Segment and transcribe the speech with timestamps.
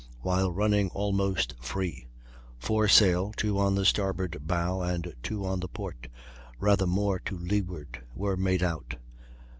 [0.21, 2.07] while running almost free,
[2.57, 6.07] four sail, two on the starboard bow, and two on the port,
[6.59, 8.95] rather more to leeward, were made out.